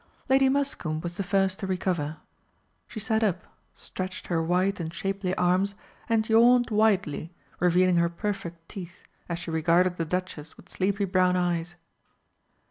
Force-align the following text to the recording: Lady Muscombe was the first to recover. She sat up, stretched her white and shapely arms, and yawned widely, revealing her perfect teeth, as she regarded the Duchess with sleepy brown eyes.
Lady 0.29 0.49
Muscombe 0.49 1.03
was 1.03 1.15
the 1.17 1.21
first 1.21 1.59
to 1.59 1.67
recover. 1.67 2.17
She 2.87 2.99
sat 2.99 3.23
up, 3.23 3.43
stretched 3.75 4.25
her 4.33 4.41
white 4.41 4.79
and 4.79 4.91
shapely 4.91 5.35
arms, 5.35 5.75
and 6.09 6.27
yawned 6.27 6.71
widely, 6.71 7.35
revealing 7.59 7.97
her 7.97 8.09
perfect 8.09 8.67
teeth, 8.67 9.03
as 9.29 9.37
she 9.37 9.51
regarded 9.51 9.97
the 9.97 10.05
Duchess 10.05 10.57
with 10.57 10.69
sleepy 10.69 11.05
brown 11.05 11.35
eyes. 11.37 11.75